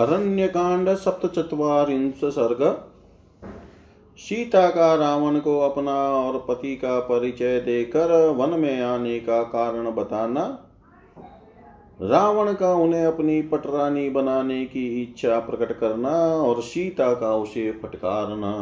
[0.00, 2.62] अरण्यकांड सप्तचत्वारिंश सर्ग।
[4.18, 9.90] सीता का रावण को अपना और पति का परिचय देकर वन में आने का कारण
[9.90, 10.42] बताना।
[12.02, 18.52] रावण का उन्हें अपनी पटरानी बनाने की इच्छा प्रकट करना और सीता का उसे फटकारना।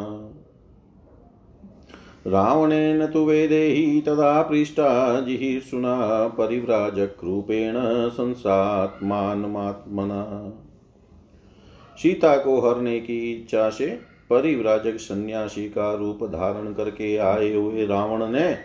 [2.27, 7.75] रावणेन तु वेदेहि तदा पृष्टा जिहीर्षुणा परिव्राजक्रूपेण
[8.09, 9.21] संसात्मात्मना
[12.03, 18.27] सीता को हरने की इच्छा से परिव्राजक सन्यासी का रूप धारण करके आए हुए रावण
[18.27, 18.59] ने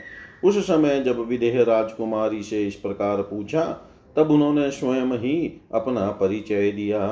[0.43, 3.79] उस समय जब विदेह राजकुमारी से इस प्रकार पूछा,
[4.15, 7.07] तब उन्होंने स्वयं ही अपना परिचय दिया।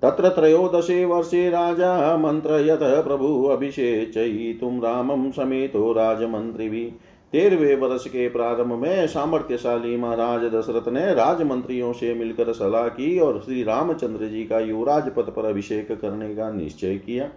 [0.01, 6.91] तत्र त्रयोदशे वर्षे राजा मंत्रयत प्रभु अभिषेचयितुं रामं समेतो राजमंत्रिभिः
[7.33, 13.41] तेरहवे वर्ष के प्रारंभ में सामर्थ्यशाली महाराज दशरथ ने राजमंत्रियों से मिलकर सलाह की और
[13.45, 17.29] श्री रामचंद्र जी का युवराज पद पर अभिषेक करने का निश्चय किया।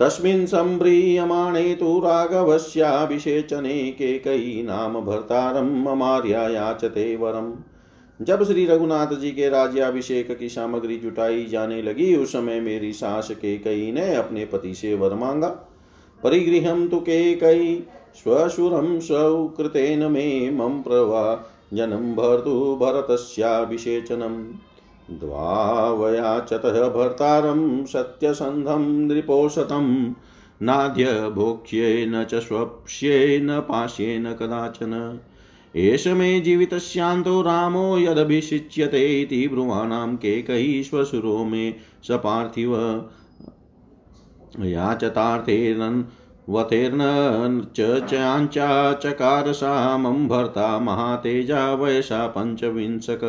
[0.00, 7.52] तस्मिन् सम्प्रीयमाणे तु राघवस्याभिषेचने केकयी नाम भर्तारं ममार्या याचते वरम्।
[8.22, 13.30] जब श्री रघुनाथ जी के राज्याभिषेक की सामग्री जुटाई जाने लगी, उस समय मेरी सास
[13.30, 15.48] के कई ने अपने पति से वर मांगा
[16.22, 17.84] परिगृहम तु के कई
[18.14, 24.44] स्वशुरं सौकृतेन मे मम प्रवा जनं भर्तु भरतस्याभिषेचनम्।
[25.10, 30.14] द्वावयाचतः भर्तारं सत्यसन्धं नृपोषतं
[30.62, 35.20] नाद्य भोक्ष्येन च स्वप्स्येन पाश्येन कदाचन।
[35.76, 41.74] एष मे जीवितस्यान्तो रामो यदभिषिच्यते इति ब्रुवाणां केकैः श्वशुरो मे
[42.08, 42.74] सपार्थिव
[44.60, 46.02] याचतार्थेरन्
[46.48, 47.00] वतेर्न
[47.76, 53.20] च चाञ्चाचकार सा मम भर्ता महातेजा वयसा पञ्चविंशक।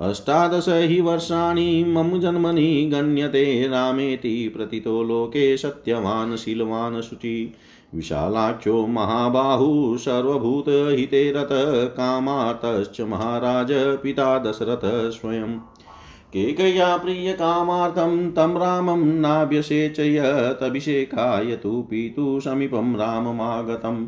[0.00, 7.54] अष्टादश हि वर्षाणि मम जन्मनि गण्यते रामेति प्रतितो लोके सत्यवान्, शीलवान्, शुचि।
[7.94, 11.32] विशालाख्यो महाबाहु, सर्वभूतहिते
[13.04, 15.58] महाराज, पिता दशरथ स्वयं।
[16.32, 24.06] केकया प्रियकामार्थं तं रामं नाभ्यसेचयतभिषेकाय तु पितु समीपं राममागतम्।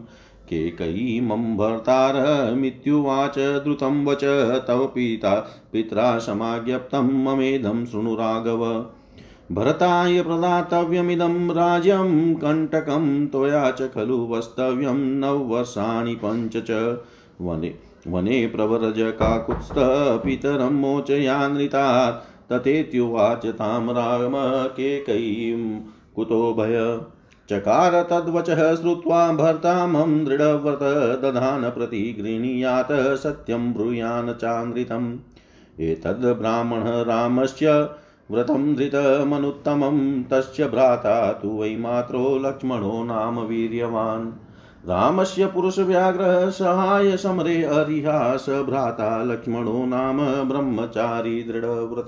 [0.49, 8.87] केकयी मम भर्तारमित्युवाच द्रुतं वच तव पिता पित्रा समाज्ञप्तं ममेदं शृणु राघव।
[9.53, 16.99] भरताय प्रदातव्यमिदं राज्यं, कण्टकं त्वया च खलु वस्तव्यं नववर्षाणि पञ्च च।
[17.41, 17.75] वने
[18.09, 24.33] वने प्रव्रजकाकुत्स्थपितरं मोचयानृतात् तथेत्युवाच तां राम
[26.15, 27.01] कुतो भय।
[27.51, 30.79] चकार तद्वचः श्रुत्वा भर्ता मम दृढव्रत
[31.23, 35.19] दधान प्रति प्रतिगृह्णीयात् सत्यं ब्रूयान् चान्द्रितम्।
[35.81, 37.91] एतद् ब्राह्मणः रामस्य
[38.31, 44.32] व्रतं धृतमनुत्तमं, तस्य भ्राता तु वै मात्रो लक्ष्मणो नाम वीर्यवान्।
[44.88, 50.19] रामस्य पुरुषव्याघ्रः सहाय समरे अरिहास, भ्राता लक्ष्मणो नाम
[50.49, 52.06] ब्रह्मचारी दृढव्रत।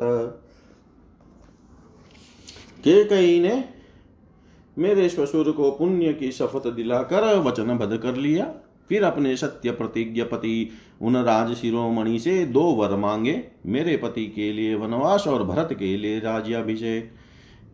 [2.84, 3.77] केकई ने
[4.78, 8.46] मेरे श्वशुर को पुण्य की शपथ दिलाकर वचनबद्ध कर लिया।
[8.88, 10.70] फिर अपने सत्य प्रतिज्ञ पति
[11.02, 15.96] उन राज शिरोमणि से दो वर मांगे। मेरे पति के लिए वनवास और भरत के
[15.96, 17.12] लिए राज्याभिषेक।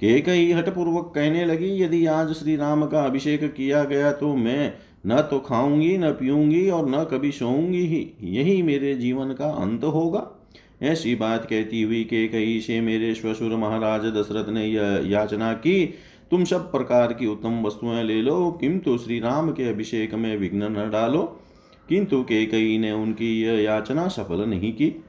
[0.00, 4.72] के कई हटपूर्वक कहने लगी, यदि आज श्री राम का अभिषेक किया गया तो मैं
[5.06, 9.84] न तो खाऊँगी, न पीऊँगी और न कभी सोऊँगी ही। यही मेरे जीवन का अंत
[9.84, 10.30] होगा।
[10.82, 15.94] ऐसी बात कहती हुई के कई से मेरे श्वशुर महाराज दशरथ ने यह याचना की।
[16.34, 20.62] तुम सब प्रकार की उत्तम वस्तुएँ ले लो, किंतु श्री राम के अभिषेक में विघ्न
[20.62, 21.40] न डालो।
[21.88, 25.04] किंतु के कई ने उनकी यह याचना सफल नहीं की।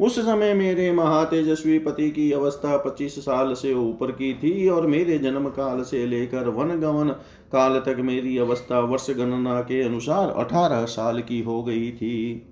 [0.00, 5.18] उस समय मेरे महातेजस्वी पति की अवस्था पच्चीस साल से ऊपर की थी, और मेरे
[5.18, 7.08] जन्म काल से लेकर वन गमन
[7.52, 12.46] काल तक मेरी अवस्था वर्ष गणना के अनुसार अठारह साल की हो गई थी।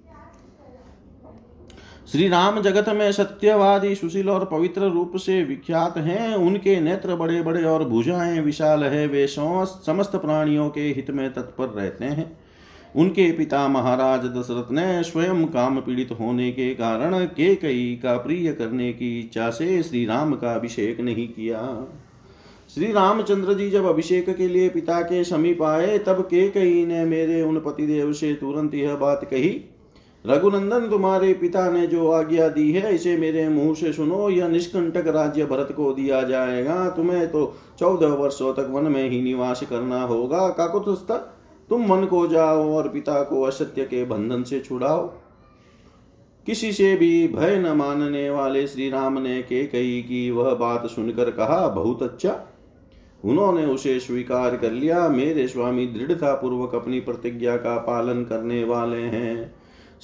[2.08, 7.42] श्री राम जगत में सत्यवादी, सुशील और पवित्र रूप से विख्यात हैं। उनके नेत्र बड़े
[7.42, 12.38] बड़े और भुजाएँ विशाल है। वे समस्त प्राणियों के हित में तत्पर रहते हैं।
[12.96, 18.52] उनके पिता महाराज दशरथ ने स्वयं काम पीड़ित होने के कारण के कई का प्रिय
[18.52, 21.62] करने की इच्छा से श्री राम का अभिषेक नहीं किया।
[22.74, 27.04] श्री रामचंद्र जी जब अभिषेक के लिए पिता के समीप आए, तब के कई ने
[27.04, 29.60] मेरे उन पतिदेव से तुरंत यह बात कही
[30.26, 35.06] रघुनंदन, तुम्हारे पिता ने जो आज्ञा दी है, इसे मेरे मुँह से सुनो, यह निष्कंटक
[35.06, 40.02] राज्य भरत को दिया जाएगा। तुम्हें तो चौदह वर्षों तक वन में ही निवास करना
[40.02, 41.12] होगा। काकुत्स्थ
[41.70, 45.06] तुम मन को जाओ और पिता को असत्य के बंधन से छुड़ाओ।
[46.46, 50.86] किसी से भी भय न मानने वाले श्री राम ने के कई की वह बात
[50.86, 52.40] सुनकर कहा, बहुत अच्छा।
[53.24, 59.00] उन्होंने उसे स्वीकार कर लिया। मेरे स्वामी दृढ़ता पूर्वक अपनी प्रतिज्ञा का पालन करने वाले
[59.00, 59.54] हैं।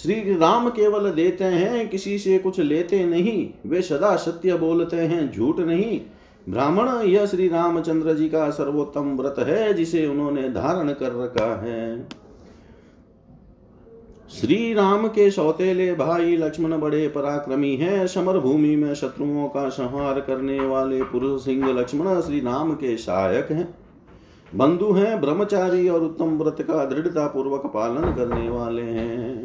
[0.03, 5.33] श्री राम केवल देते हैं, किसी से कुछ लेते नहीं। वे सदा सत्य बोलते हैं,
[5.33, 6.01] झूठ नहीं।
[6.49, 12.09] ब्राह्मण, यह श्री रामचंद्र जी का सर्वोत्तम व्रत है, जिसे उन्होंने धारण कर रखा है।
[14.31, 20.21] श्री राम के सौतेले भाई लक्ष्मण बड़े पराक्रमी हैं। समर भूमि में शत्रुओं का संहार
[20.21, 23.75] करने वाले पुरुष सिंह लक्ष्मण श्री राम के सहायक हैं।
[24.55, 29.38] बंधु हैं, ब्रह्मचारी और उत्तम व्रत का दृढ़ता पूर्वक पालन करने वाले हैं।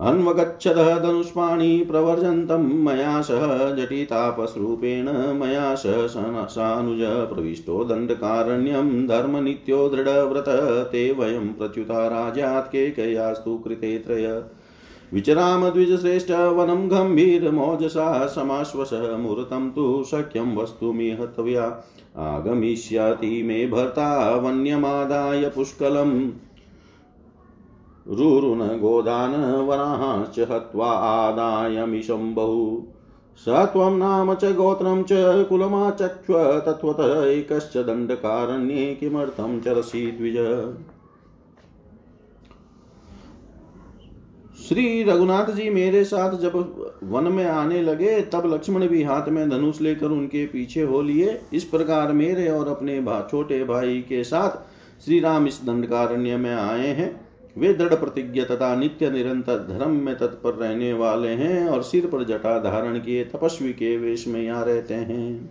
[0.00, 6.06] अन्वगच्छतः धनुष्पाणि प्रवर्जन्तं मया सह जटितापस्रूपेण मया सह
[6.46, 6.98] सानुज
[7.34, 10.44] प्रविष्टो दण्डकारण्यं धर्मनित्यो दृढव्रत,
[10.92, 14.44] ते वयं प्रच्युता राजात् केकयास्तु कृते त्रय।
[15.12, 21.84] विचराम द्विजश्रेष्ठ वनं गम्भीरमोजसा समाश्वस मुहूर्तं तु शक्यं वस्तुमिहत्वया।
[22.16, 26.30] आगमिष्यति मे भर्ता वन्यमादाय पुष्कलम्।
[28.06, 32.82] रुरुन गोदान वरांश्च हत्वा आदायमिशं बहु
[33.38, 40.36] स त्वं नाम च गोत्रं च कुलमाचक्ष्व तत्त्वतः एकश्च दण्डकारण्ये किमर्थं चरसि द्विज।
[44.68, 46.56] श्री रघुनाथ जी मेरे साथ जब
[47.02, 51.40] वन में आने लगे तब लक्ष्मण भी हाथ में धनुष लेकर उनके पीछे हो लिए।
[51.52, 56.54] इस प्रकार मेरे और अपने भा, छोटे भाई के साथ श्री राम इस दंडकारण्य में
[56.54, 57.25] आए हैं।
[57.56, 62.24] वे दृढ़ प्रतिज्ञ तथा नित्य निरंतर धर्म में तत्पर रहने वाले हैं और सिर पर
[62.24, 65.50] जटा धारण किए तपस्वी के वेश में यहाँ रहते हैं।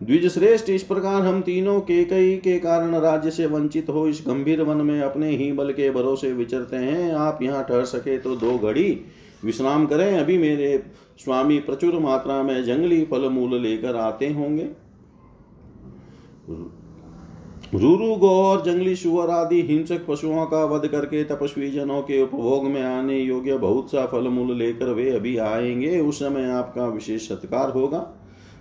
[0.00, 4.22] द्विज श्रेष्ठ इस प्रकार हम तीनों के कई के कारण राज्य से वंचित हो इस
[4.26, 8.36] गंभीर वन में अपने ही बल के भरोसे विचरते हैं। आप यहाँ ठहर सके तो
[8.36, 8.90] दो घड़ी
[9.44, 10.82] विश्राम करें। अभी मेरे
[11.18, 14.68] स्वामी प्रचुर मात्रा में जंगली फल मूल लेकर आते होंगे।
[17.74, 22.64] रूरू गो और जंगली सुअर आदि हिंसक पशुओं का वध करके तपस्वी जनों के उपभोग
[22.64, 27.28] में आने योग्य बहुत सा फल मूल लेकर वे अभी आएँगे। उस समय आपका विशेष
[27.28, 27.98] सत्कार होगा।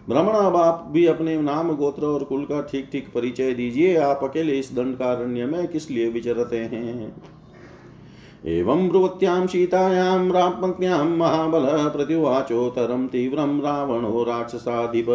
[0.09, 4.19] भ्रमण अब आप भी अपने नाम, गोत्र और कुल का ठीक ठीक परिचय दीजिए। आप
[4.23, 7.15] अकेले इस दंडकारण्य में किस लिए विचरते हैं?
[8.45, 15.05] एवं ब्रुवत्यां सीतायां रापत्यां महाबल प्रत्युवाचोतरं तीव्रं रावणो राक्षसाधिप।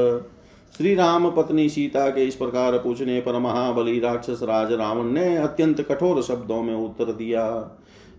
[0.74, 5.80] श्री राम पत्नी सीता के इस प्रकार पूछने पर महाबली राक्षस राज रावण ने अत्यंत
[5.80, 7.44] कठोर शब्दों में उत्तर दिया,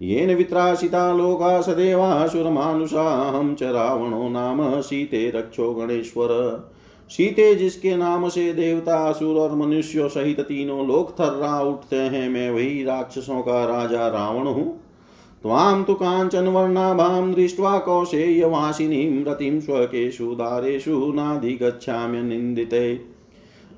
[0.01, 6.29] येन वित्राशिता लोका सदेवासुरमानुषा हम च रावणो नाम सीते रक्षो गणेश्वर।
[7.09, 12.49] सीते जिसके नाम से देवता, असुर और मनुष्यों सहित तीनों लोक थर्रा उठते हैं, मैं
[12.51, 14.82] वही राक्षसों का राजा रावण हूँ।
[15.43, 23.01] त्वां तु काञ्चनवर्णाभां दृष्ट्वा कौशेयवासिनीं रतिं स्वकेषु दारेषु नाधिगच्छाम्यनिन्दिते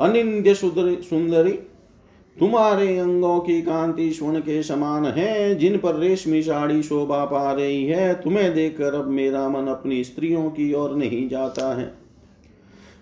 [0.02, 1.60] अनिंद्य सुंदरी
[2.40, 7.86] तुम्हारे अंगों की कांति स्वर्ण के समान है, जिन पर रेशमी साड़ी शोभा पा रही
[7.86, 11.95] है, तुम्हें देखकर अब मेरा मन अपनी स्त्रियों की ओर नहीं जाता है।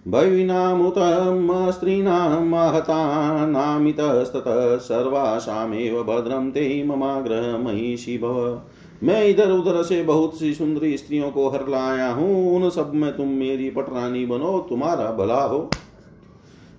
[0.08, 8.62] भविनामुतं स्त्रीणां महतानामितस्ततः सर्वासामेव भद्रं ते ममाग्रह महिषी भव
[9.04, 13.18] मैं इधर उधर से बहुत सी सुंदरी स्त्रियों को हर लाया हूँ, उन सब में
[13.18, 15.72] तुम मेरी पटरानी बनो, तुम्हारा भला हो।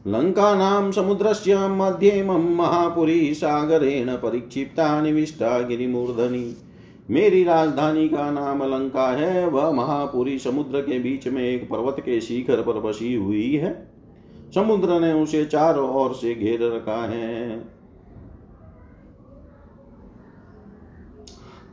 [0.06, 6.56] लंका नाम समुद्रस्य मध्ये महापुरी सागरेण परिक्षिप्ता निविष्टा गिरिमूर्धनी।
[7.10, 12.20] मेरी राजधानी का नाम लंका है, वह महापुरी समुद्र के बीच में एक पर्वत के
[12.20, 13.90] शिखर पर बसी हुई है।
[14.54, 17.60] समुद्र ने उसे चारों ओर से घेर रखा है।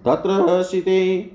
[0.06, 1.32] तत्र सिते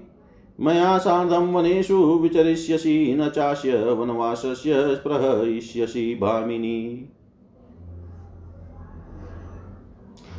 [0.60, 4.74] मया सार्धं वनेषु विचरिष्यसि न चास्य वनवासस्य
[5.06, 7.08] प्रहयिष्यसि भामिनी।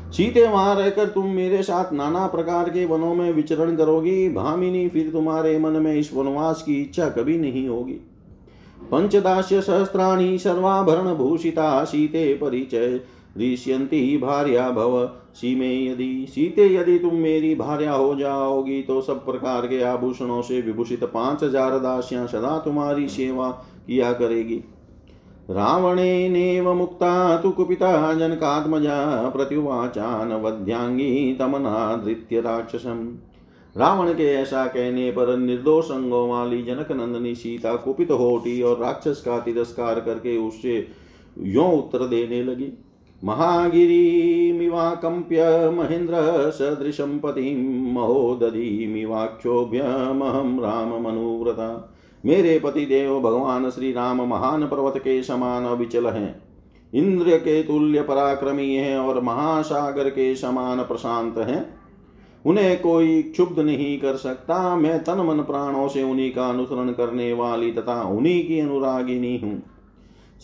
[0.07, 5.09] सीते वहाँ रहकर तुम मेरे साथ नाना प्रकार के वनों में विचरण करोगी। भामिनी, फिर
[5.11, 7.99] तुम्हारे मन में इस वनवास की इच्छा कभी नहीं होगी।
[8.91, 12.99] पंचदास्य सहस्त्राणी सर्वाभरण भूषिता सीते परिचय।
[13.39, 19.67] ऋष्यंती भार्या भव सीमे यदि। सीते यदि तुम मेरी भार्या हो जाओगी तो सब प्रकार
[19.67, 23.49] के आभूषणों से विभूषित पाँच हज़ार दासियाँ सदा तुम्हारी सेवा
[23.87, 24.63] किया करेगी।
[25.49, 33.17] रावणेनेव मुक्ता तु कुपिता जनकात्मजा प्रत्युवाचान वध्यांगी तमनाधृत्य राक्षसम।
[33.75, 39.21] रावण के ऐसा कहने पर निर्दोष अंगों वाली जनक नंदनी सीता कुपित होटी और राक्षस
[39.25, 40.87] का तिरस्कार करके उससे
[41.37, 42.77] यो उत्तर देने लगी।
[43.23, 51.93] महागिरिमिवाकम्प्य महेन्द्र सदृशं पतिं महोदधीमिवाक्षोभ्यमहं राममनुव्रता।
[52.23, 56.43] मेरे पति देव भगवान श्री राम महान पर्वत के समान अविचल हैं।
[56.93, 61.65] इंद्र के तुल्य पराक्रमी हैं और महासागर के समान प्रशांत हैं।
[62.45, 67.33] उन्हें कोई क्षुब्ध नहीं कर सकता, मैं तन मन प्राणों से उन्हीं का अनुसरण करने
[67.33, 69.61] वाली तथा उन्हीं की अनुरागिनी हूँ।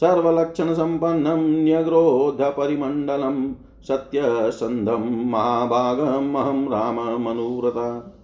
[0.01, 3.53] सर्वलक्षण संपन्नम न्यग्रोध परिमंडलम
[3.83, 8.19] सत्य संधम महाभागम अहम राम मनुव्रता।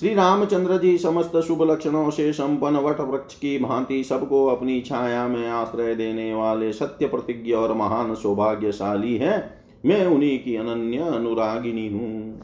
[0.00, 5.26] श्री रामचंद्र जी समस्त शुभ लक्षणों से संपन्न वट वृक्ष की भांति सबको अपनी छाया
[5.28, 11.88] में आश्रय देने वाले सत्य प्रतिज्ञ और महान सौभाग्यशाली है। मैं उन्हीं की अनन्य अनुरागिनी
[11.88, 12.40] हूँ।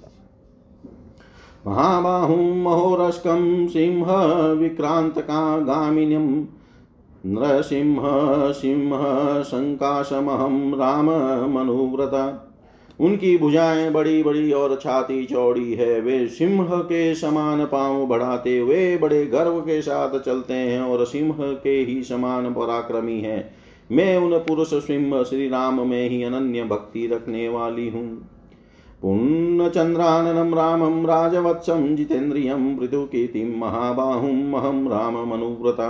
[1.67, 4.13] महाबाहु महोरस्कम सिंह
[4.53, 6.47] विक्रांत का गामिन्यम
[7.27, 8.01] नृसिंह,
[8.53, 8.93] सिंह
[9.43, 11.11] संकाशमहम राम
[11.55, 12.48] मनुव्रता
[13.01, 18.97] उनकी भुजाएँ बड़ी बड़ी और छाती चौड़ी है। वे सिंह के समान पाँव बढ़ाते हुए
[18.99, 23.51] बड़े गर्व के साथ चलते हैं और सिंह के ही समान पराक्रमी है।
[23.93, 28.07] मैं उन पुरुष सिंह श्री राम में ही अनन्य भक्ति रखने वाली हूँ।
[29.03, 35.89] पुण्यचन्द्राननं रामं राजवत्सं जितेन्द्रियं महाबाहुम् अहं राममनुव्रता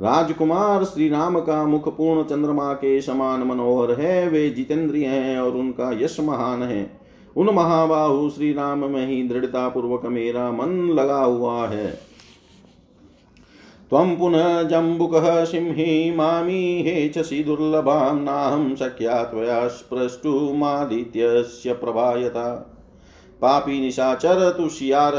[0.00, 5.50] राजकुमार श्री राम का मुख पूर्ण चंद्रमा के समान मनोहर है, वे जितेंद्रिय हैं और
[5.50, 7.00] उनका यश महान है।
[7.36, 12.10] उन महाबाहु श्री राम में ही दृढ़ता पूर्वक मेरा मन लगा हुआ है।
[13.90, 22.76] त्वं पुनः जम्बुकः सिंही मामी हेचसि दुर्लभां नाहं शक्या त्वया स्पृष्टुमादित्यस्य प्रभायता।
[23.42, 24.68] पापी निशाचर तू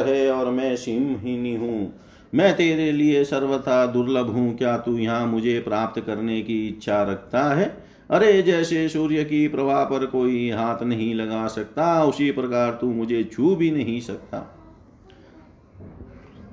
[0.04, 1.94] है और मैं सिंहिनी हूँ।
[2.36, 7.44] मैं तेरे लिए सर्वथा दुर्लभ हूँ, क्या तू यहाँ मुझे प्राप्त करने की इच्छा रखता
[7.44, 7.84] है?
[8.10, 13.24] अरे, जैसे सूर्य की प्रभा पर कोई हाथ नहीं लगा सकता, उसी प्रकार तू मुझे
[13.24, 14.40] छू भी नहीं सकता।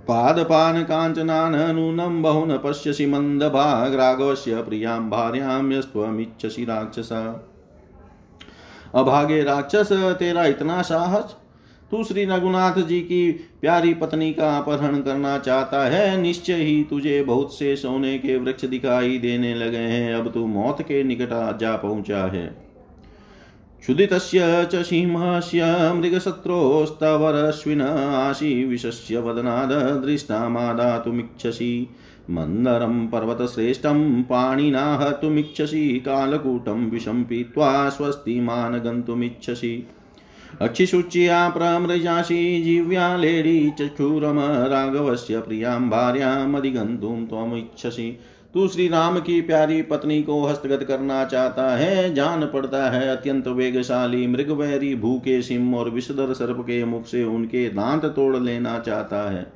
[0.08, 7.12] पादपान कांचनान नूनम बहुन पश्यसि मंदभाग राघवस्य प्रियाँ भार्यां यस्त्वमिच्छसि राक्षस।
[8.94, 11.36] अभागे राक्षस, तेरा इतना साहस
[11.90, 17.22] तू श्री रघुनाथ जी की प्यारी पत्नी का अपहरण करना चाहता है। निश्चय ही तुझे
[17.22, 21.76] बहुत से सोने के वृक्ष दिखाई देने लगे हैं। अब तू मौत के निकट जा
[21.76, 22.46] पहुँचा है।
[23.80, 29.72] क्षुदितस्य च सिंहस्य मृगशत्रोस्तवरश्विन आशी विशस्य वदनाद
[30.04, 31.88] दृष्टामादातुमिच्छसि
[32.30, 39.86] मन्दरं पर्वतश्रेष्ठं पाणिना हतुमिच्छसि कालकूटं विषं पीत्वा स्वस्तिमान् गन्तुमिच्छसि
[40.60, 48.18] अक्षिशुच्या प्रमृजासि जीव्या लेडी चक्षुरम राघवस्य प्रियाँ भार्यामधिगन्तुं त्वमिच्छसि।
[48.54, 53.48] तू श्री राम की प्यारी पत्नी को हस्तगत करना चाहता है, जान पड़ता है अत्यंत
[53.48, 59.30] वेगशाली मृगवैरी भूखे सिंह और विषधर सर्प के मुख से उनके दांत तोड़ लेना चाहता
[59.30, 59.46] है।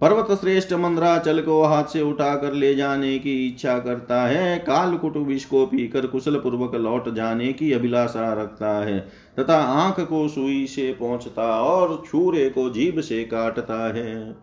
[0.00, 5.44] पर्वत श्रेष्ठ मंद्राचल को हाथ से उठाकर ले जाने की इच्छा करता है। कालकुट विष
[5.44, 8.98] को पीकर कुशल पूर्वक लौट जाने की अभिलाषा रखता है
[9.38, 14.36] तथा आँख को सुई से पहुँचता और छूरे को जीभ से काटता है।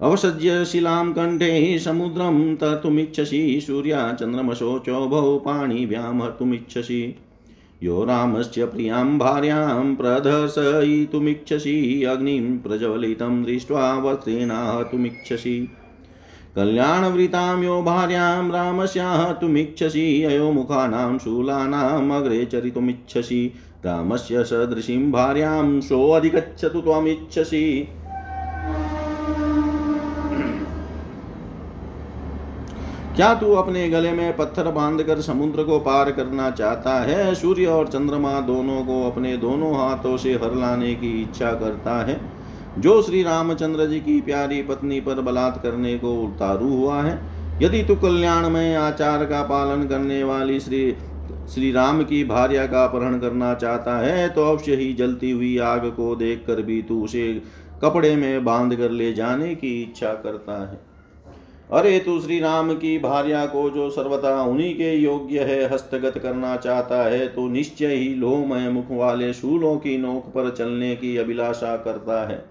[0.00, 7.14] अवसज्य शिलां कंठे समुद्रं तर्तुमिच्छसि सूर्या चन्द्रमशोचोभौ पाणिभ्यां हर्तुमिच्छसि
[7.82, 15.68] यो रामस्य प्रियाँ भार्यां प्रदर्शयितुमिच्छसि, अग्निं प्रज्वलितं दृष्ट्वा वस्त्रेणाहतुमिच्छसि
[16.56, 23.52] कल्याणवृतां यो भार्यां रामस्याहतुमिच्छसि अयोमुखानां शूलानामग्रे चरितुमिच्छसि।
[23.84, 26.80] रामस्य सदृशीं भार्यां सोऽधिगच्छतु
[33.16, 37.34] क्या तू अपने गले में पत्थर बांधकर समुद्र को पार करना चाहता है?
[37.34, 42.20] सूर्य और चंद्रमा दोनों को अपने दोनों हाथों से हर लाने की इच्छा करता है।
[42.78, 47.18] जो श्री रामचंद्र जी की प्यारी पत्नी पर बलात् करने को उतारू हुआ है,
[47.62, 50.94] यदि तू कल्याण में आचार का पालन करने वाली श्री
[51.48, 55.84] श्री राम की भार्या का अपहरण करना चाहता है तो अवश्य ही जलती हुई आग
[55.86, 57.42] को देखकर भी तू उसे
[57.82, 60.91] कपड़े में बाँध कर ले जाने की इच्छा करता है।
[61.72, 66.56] अरे तू श्री राम की भार्या को जो सर्वथा उन्हीं के योग्य है, हस्तगत करना
[66.56, 71.76] चाहता है तो निश्चय ही लोहमय मुख वाले शूलों की नोक पर चलने की अभिलाषा
[71.76, 72.44] करता है।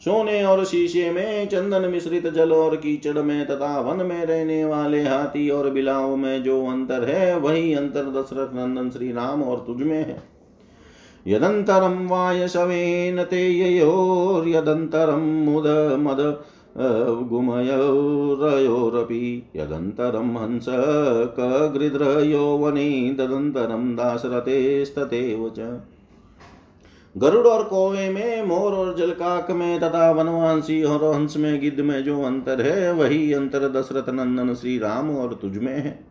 [0.00, 5.02] सोने और शीशे में चंदन मिश्रित जल और कीचड़ में तथा वन में रहने वाले
[5.02, 9.76] हाथी और बिलाओं में जो अंतर है, वही अंतर दशरथ नंदन श्री राम और तुझ
[9.76, 10.22] में है।
[11.26, 15.66] यदन्तरं वायसवेन ते ययोर्यदन्तरं मुद
[16.00, 16.20] मद
[17.28, 19.24] गुमयोरयोरपि।
[19.56, 20.66] यदन्तरं हंस
[21.38, 25.80] कगृद्रयो वने तदन्तरं दासरथेस्तथैव च।
[27.18, 32.04] गरुड़ और कौवे में, मोर और जलकाक में, तथा वनवासी और हंस में, गिद्ध में
[32.04, 36.04] जो अंतर है, वही अंतर दशरथ नंदन श्री राम और तुझ में है।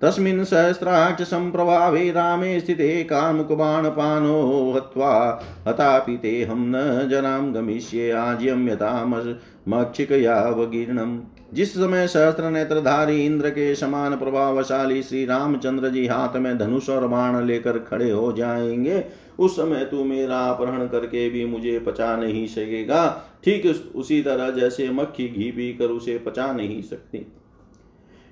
[0.00, 11.20] तस्मिन् सहस्राक्ष सम्प्रभावे रामे स्थिते कामुकबाणपानो हत्वा, हतापि तेऽहं न जनां गमिष्ये, आज्यं यथामक्षिकयावगीर्णम्
[11.52, 17.06] जिस समय सहस्त्र नेत्रधारी इंद्र के समान प्रभावशाली श्री रामचंद्र जी हाथ में धनुष और
[17.06, 19.04] बाण लेकर खड़े हो जाएँगे,
[19.38, 24.90] उस समय तू मेरा अपहरण करके भी मुझे पचा नहीं सकेगा। ठीक उसी तरह जैसे
[24.90, 27.26] मक्खी घी पी कर उसे पचा नहीं सकती।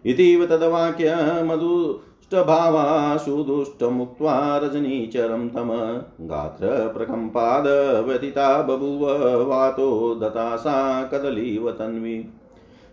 [0.04, 5.68] इतीव तद्वाक्य मधुष्टभावा सुदुष्टमुक्त्वा रजनीचरं तम
[6.26, 7.66] गात्रप्रकम्पाद
[8.06, 9.06] व्यथिता बभूव
[9.48, 12.24] वातो दता सा कदलीव तन्वी।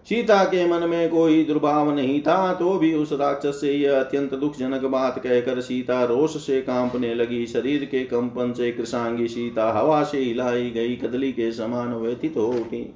[0.10, 4.34] सीता के मन में कोई दुर्भाव नहीं था तो भी उस राक्षस से यह अत्यंत
[4.34, 10.04] दुखजनक बात कहकर सीता रोष से कांपने लगी। शरीर के कंपन से कृषांगी सीता हवा
[10.04, 12.94] से हिलाई गई, कदली के समान व्यथित हो उठी।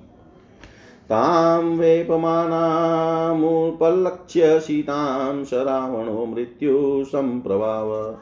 [1.09, 8.17] तां वेपमानामुपलक्ष्य सीतां स रावणो मृत्युसम्प्रभाव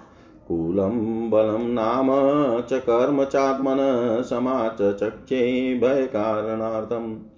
[0.47, 2.08] कूलं बलं नाम
[2.62, 3.78] च कर्म चात्मन
[4.30, 7.28] समाचचक्षे भयकारणार्थम्।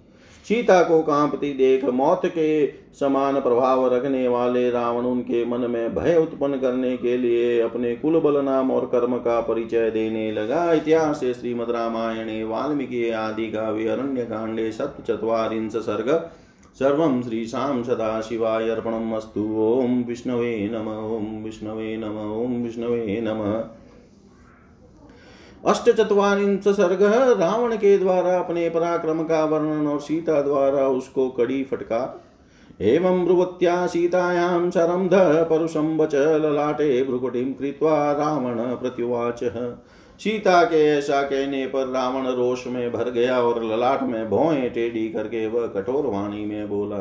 [0.48, 2.66] सीता को कांपती देख मौत के
[3.00, 8.20] समान प्रभाव रखने वाले रावण उनके मन में भय उत्पन्न करने के लिए अपने कुल
[8.20, 14.22] बल नाम और कर्म का परिचय देने लगा। इतिहास श्रीमद रामायणे, वाल्मीकि आदि काव्य अरण्य
[14.22, 16.30] कांडे सत सप्तचत्वारिंश सर्ग,
[16.78, 23.81] सर्व श्री सर्वं श्रीशां सदाशिवाय अर्पणमस्तु ॐ विष्णवे नम ॐ विष्णवे नम ॐ विष्णवे नमः।
[25.62, 27.02] अष्टचत्वारिंश सर्ग
[27.40, 33.86] रावण के द्वारा अपने पराक्रम का वर्णन और सीता द्वारा उसको कड़ी फटकार एवं ब्रुवत्या
[33.86, 35.10] सीतायां शरंध
[35.50, 39.44] परुषं वच ललाटे भ्रुकुटिं कृत्वा रावण प्रत्युवाच।
[40.20, 45.08] सीता के ऐसा कहने पर रावण रोष में भर गया और ललाट में भौएँ टेढ़ी
[45.08, 46.98] करके वह कठोर वाणी में बोला,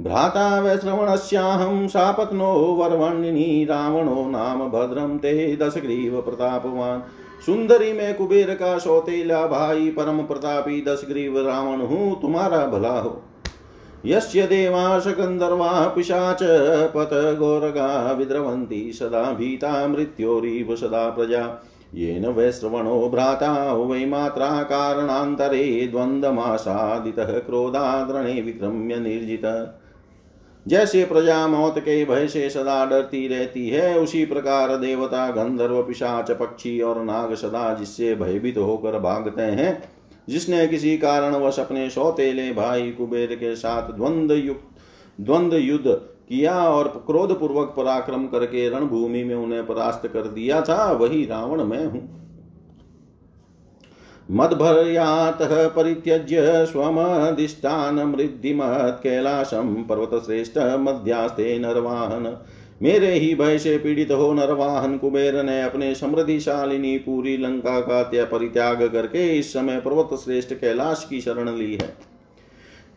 [0.00, 7.02] भ्राता वैश्रवणस्याहं सापत्नो वरवर्णिनी रावणो नाम भद्रं ते दशग्रीव प्रतापवान्।
[7.40, 13.22] सुंदरी में कुबेर का सौतेला भाई परम प्रतापी दस ग्रीव रावण हूँ, तुम्हारा भला हो।
[14.06, 16.38] यस्य देवा शकन्दर्वा पिशाच
[16.94, 27.38] पत गोरगा विद्रवन्ति सदा भीता मृत्योरिव सदा प्रजा। येन वैश्रवणो भ्राता वै मात्रा कारणान्तरे द्वन्द्वमासादितः
[27.38, 29.44] क्रोधाद्रणे विक्रम्य निर्जित।
[30.66, 36.30] जैसे प्रजा मौत के भय से सदा डरती रहती है, उसी प्रकार देवता, गंधर्व, पिशाच,
[36.30, 39.82] पक्षी और नाग सदा जिससे भयभीत होकर भागते हैं।
[40.28, 44.68] जिसने किसी कारणवश अपने सौतेले भाई कुबेर के साथ द्वंद युक्त
[45.20, 45.86] द्वंद युद्ध
[46.28, 51.62] किया और क्रोध पूर्वक पराक्रम करके रणभूमि में उन्हें परास्त कर दिया था, वही रावण
[51.64, 52.25] मैं हूँ।
[54.30, 62.38] मद्भर्यातः परित्यज्य स्वमधिष्ठानमृद्धिमत् कैलासं पर्वतश्रेष्ठ मध्यास्ते नरवाहन।
[62.82, 68.26] मेरे ही भय से पीड़ित हो नरवाहन कुबेर ने अपने समृद्धिशालिनी पूरी लंका का त्याग
[68.26, 71.94] परित्याग करके इस समय पर्वत श्रेष्ठ कैलाश की शरण ली है।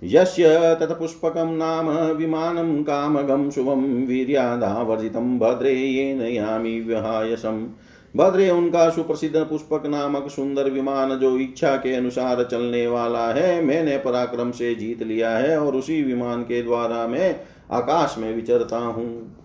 [0.03, 7.67] यस्य तत्पुष्पकं नाम विमानं कामगं शुभं वीर्यादावर्जितं भद्रे येन यामि व्यहायसम्
[8.15, 13.97] भद्रे उनका सुप्रसिद्ध पुष्पक नामक सुंदर विमान जो इच्छा के अनुसार चलने वाला है, मैंने
[13.97, 17.35] पराक्रम से जीत लिया है और उसी विमान के द्वारा मैं
[17.71, 19.35] आकाश में विचरता हूँ।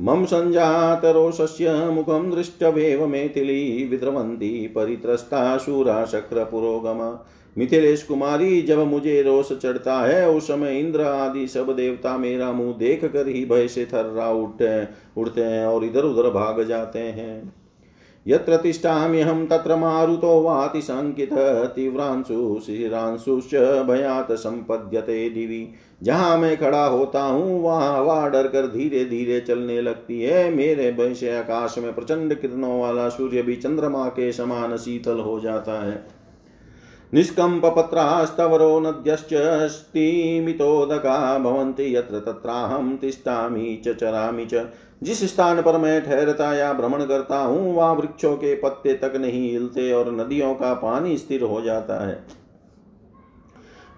[0.00, 7.10] मम सञ्जातरोषस्य मुखं दृष्टवेव मेथिली विद्रवन्ती परित्रस्ता शूरा शक्रपुरोगमा
[7.56, 12.72] मिथिलेश कुमारी, जब मुझे रोष चढ़ता है, उस समय इंद्र आदि सब देवता मेरा मुँह
[12.78, 14.86] देख कर ही भय से थर्रा उठते
[15.20, 17.63] उठते हैं और इधर उधर भाग जाते हैं।
[18.26, 23.54] यत्र तिष्ठाम्यहं तत्र मारुतो वातिशङ्कितः तीव्रांशु शिशिरांशुश्च
[23.86, 25.66] भयात संपद्यते दिवि।
[26.02, 30.90] जहाँ मैं खड़ा होता हूँ, वहाँ हवा डर कर धीरे धीरे चलने लगती है। मेरे
[30.92, 35.84] भय से आकाश में प्रचंड किरणों वाला सूर्य भी चंद्रमा के समान शीतल हो जाता
[35.84, 36.24] है।
[37.14, 39.28] निष्कम्पपत्रास्तवरो नद्यश्च
[39.70, 44.54] स्तीमितोदका भवन्ति यत्र तत्राहं तिष्ठामि च चरामि च।
[45.04, 49.50] जिस स्थान पर मैं ठहरता या भ्रमण करता हूँ, वहाँ वृक्षों के पत्ते तक नहीं
[49.50, 52.26] हिलते और नदियों का पानी स्थिर हो जाता है।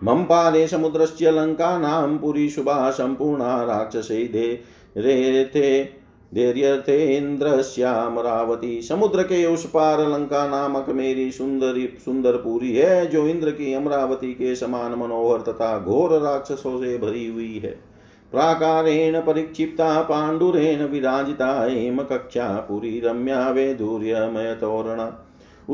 [0.05, 4.63] मम पारे समुद्रस्य लंका नाम पुरी शुभा संपूर्णा राक्षसे दे,
[4.97, 13.07] रे थे रेथे धैर्यथेन्द्रश्यामरावती समुद्र के उस पार लंका नामक मेरी सुंदरी सुंदर पूरी है,
[13.07, 17.96] जो इंद्र की अमरावती के समान मनोहर तथा घोर राक्षसों से भरी हुई है।
[18.37, 25.01] प्राकारेण परिक्षिप्ता पाण्डुरेण विराजिता, हेम कक्षा पुरी रम्या वेदूर्यमय तोरण।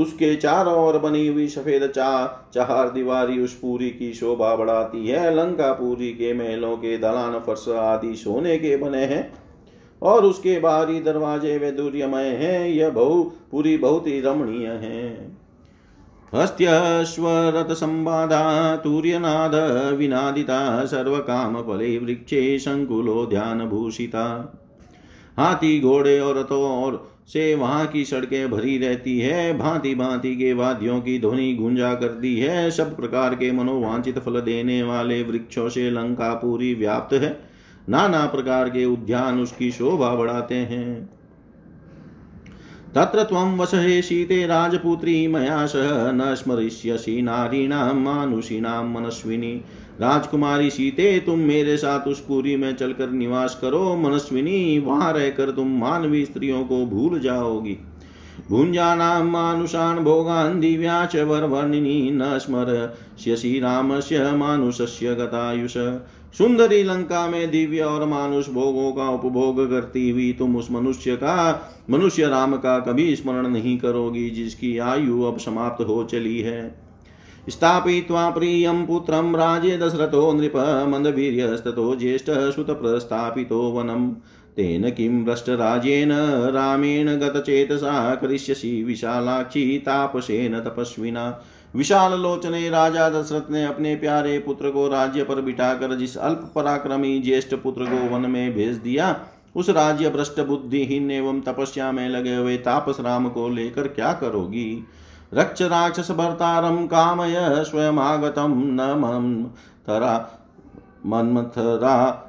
[0.01, 2.11] उसके चारों ओर बनी हुई सफ़ेद चा
[2.55, 7.69] चार दीवारी उस पूरी की शोभा बढ़ाती है। लंका पूरी के महलों के दलान फर्श
[7.69, 9.33] आदि सोने के बने हैं
[10.03, 15.37] और उसके बाहरी दरवाजे वे दुर्यमय हैं। यह बहु, पूरी बहुत ही रमणीय है।
[16.35, 19.55] हस्त्यश्वरथ संवादा तूर्यनाद
[19.99, 24.59] विनादिता सर्वकाम फले वृक्षे संकुलो ध्यान भूषिता
[25.39, 30.53] हाथी, घोड़े और रथों और से वहाँ की सड़कें भरी रहती है। भांति भांति के
[30.53, 35.91] वाद्यों की ध्वनि गुंजा करती है। सब प्रकार के मनोवांचित फल देने वाले वृक्षों से
[35.91, 37.41] लंका पूरी व्याप्त है।
[37.89, 41.22] नाना प्रकार के उद्यान उसकी शोभा बढ़ाते हैं।
[42.95, 49.53] तत्र त्वं वसहे शीते राजपुत्री मया सह न स्मरिष्यसि नारीणां मानुषीणां मनस्विनी।
[50.01, 55.69] राजकुमारी सीते तुम मेरे साथ उस पुरी में चलकर निवास करो। मनस्विनी, वहाँ रहकर तुम
[55.69, 57.79] मानवी स्त्रियों को भूल जाओगी।
[58.51, 65.75] भुञ्जानां मानुषान् भोगान् दिव्या च वरवर्णिनी न स्मरस्यसि रामस्य मानुषस्य गतायुष।
[66.39, 71.69] सुंदरी लंका में दिव्य और मानुष भोगों का उपभोग करती हुई तुम उस मनुष्य का,
[71.91, 76.93] मनुष्य राम का कभी स्मरण नहीं करोगी, जिसकी आयु अब समाप्त हो चली है।
[77.49, 80.57] स्थापयित्वा प्रियं पुत्रं राजे दशरथो नृप
[80.89, 84.13] मन्दवीर्यस्ततो ज्येष्ठः सुतप्रस्थापितो वनम्
[84.57, 86.13] तेन किं भ्रष्टराजेन
[86.53, 91.43] रामेण गतचेतसा करिष्यसि विशालाक्षी तापसेन तपस्विना।
[91.75, 97.19] विशाल लोचने राजा दशरथ ने अपने प्यारे पुत्र को राज्य पर बिठाकर जिस अल्प पराक्रमी
[97.21, 99.17] ज्येष्ठ पुत्र को वन में भेज दिया,
[99.57, 104.85] उस राज्य भ्रष्ट बुद्धिहीन एवं तपस्या में लगे हुए तापस राम को लेकर क्या करोगी?
[105.35, 109.45] रक्ष राक्षस भर्तारम कामय स्वयं आगतम न मन
[109.89, 110.39] थरा
[111.07, 112.29] मन्मथरा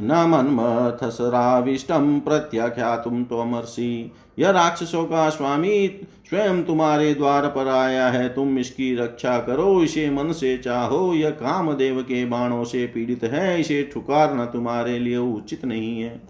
[0.00, 5.88] न मन्मथसराविष्टं प्रत्याख्यातुं त्वमर्षि। यह राक्षसों का स्वामी,
[6.28, 11.30] स्वयं तुम्हारे द्वार पर आया है। तुम इसकी रक्षा करो, इसे मन से चाहो। यह
[11.30, 16.20] कामदेव के बाणों से पीड़ित है, इसे ठुकारना तुम्हारे लिए उचित नहीं है।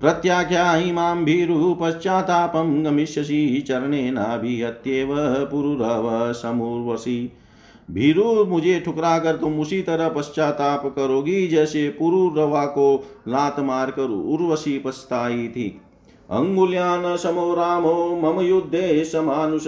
[0.00, 5.08] प्रत्याख्या इमां भीरु पश्चातापं गमिष्यसि चरणेनाभिहत्येव
[5.50, 7.32] पुरुरव समूर्वसि।
[7.90, 14.02] भीरु मुझे ठुकरा कर तुम उसी तरह पश्चाताप करोगी जैसे पुरुरवा को लात मार कर
[14.02, 15.80] उर्वशी पछताई थी।
[16.30, 19.66] अंगुल्यान समो रामो, मम युद्धे समानुष।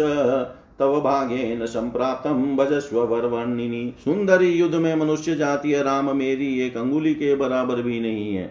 [0.79, 7.35] तव भागेन संप्राप्तम भजस्व वरवर्णिनी। सुंदरी युद्ध में मनुष्य जातीय राम मेरी एक अंगुली के
[7.37, 8.47] बराबर भी नहीं है।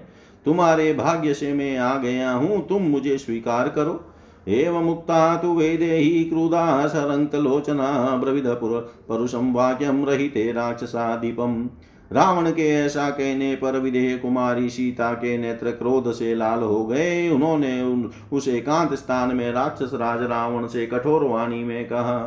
[0.45, 4.03] तुम्हारे भाग्य से मैं आ गया हूँ, तुम मुझे स्वीकार करो।
[4.47, 8.47] एवमुक्ता तु वेदेही क्रुधा सरङ्कलोचना ब्रविध
[9.09, 11.67] परुषं वाक्यं रहिते राक्षसादीपम्
[12.11, 17.29] रावण के ऐसा कहने पर विदेह कुमारी सीता के नेत्र क्रोध से लाल हो गए।
[17.29, 17.81] उन्होंने
[18.33, 22.19] उस एकांत स्थान में राक्षस राज रावण से कठोर वाणी में कहा,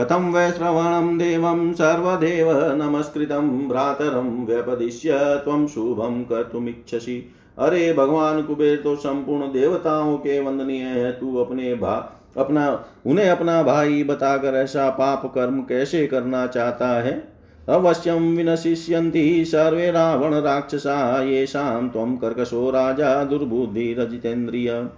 [0.00, 7.22] कथं वै श्रवणं देवं सर्वदेव नमस्कृतं, भ्रातरं व्यपदिश्य त्वं शुभं कर्तुमिच्छसि।
[7.58, 13.62] अरे भगवान कुबेर तो संपूर्ण देवताओं के वंदनीय है, तू अपने भा, अपना, उन्हें अपना
[13.62, 17.28] भाई बताकर ऐसा पाप कर्म कैसे करना चाहता है?
[17.68, 24.88] अवश्यम विनशिष्यन्ति सर्वे रावण राक्षसा येषां त्वं कर्कशो राजा दुर्बुद्धि रजितेन्द्रिय।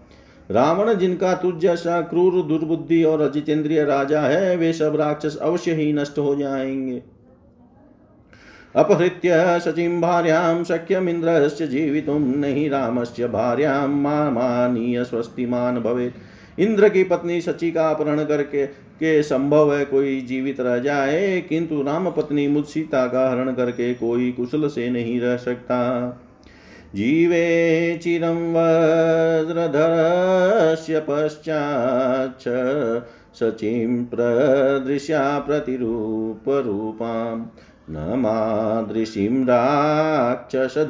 [0.51, 5.93] रावण जिनका तुझ जैसा क्रूर दुर्बुद्धि और रजितेंद्रिय राजा है, वे सब राक्षस अवश्य ही
[5.93, 7.03] नष्ट हो जाएँगे।
[8.77, 17.71] अपहृत्य शचीं भार्यां शक्यमिन्द्रस्य जीवितुं नहि रामस्य भार्यां मामानीय स्वस्तिमान् भवेत्। इंद्र की पत्नी शची
[17.71, 23.07] का अपहरण करके के संभव है कोई जीवित रह जाए, किंतु राम पत्नी मुझ सीता
[23.07, 26.09] का हरण करके कोई कुशल से नहीं रह सकता।
[26.95, 32.45] जीवे चिरं वज्रधरस्य पश्चाच्च
[33.41, 37.39] शचीं प्रदृश्या प्रतिरूपरूपां
[37.91, 40.87] न मादृशीं राक्षसधसयित्वा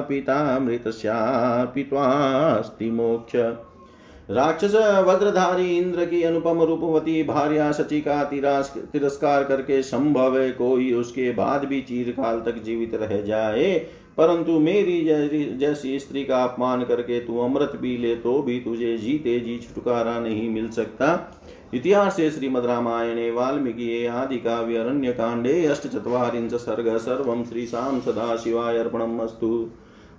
[0.00, 3.36] पितामृतस्यापि त्वास्ति मोक्ष।
[4.30, 4.74] राक्षस
[5.06, 11.64] वज्रधारी इंद्र की अनुपम रूपवती भार्या सची का तिरस्कार करके संभव है कोई उसके बाद
[11.64, 13.70] भी चीरकाल तक जीवित रह जाए।
[14.18, 15.00] परंतु मेरी
[15.58, 20.18] जैसी स्त्री का अपमान करके तू अमृत भी ले तो भी तुझे जीते जी छुटकारा
[20.20, 21.08] नहीं मिल सकता।
[21.74, 28.36] इतिहास श्रीमद रामायणे वाल्मीकि आदि काव्य अरण्य कांडे अष्ट चत्वारिंश सर्ग, सर्व श्री शाम सदा
[28.36, 29.70] शिवाय अर्पणम अस्तु